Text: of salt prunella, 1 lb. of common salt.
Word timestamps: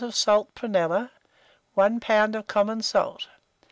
of 0.03 0.15
salt 0.15 0.55
prunella, 0.55 1.11
1 1.75 1.99
lb. 1.99 2.33
of 2.35 2.47
common 2.47 2.81
salt. 2.81 3.27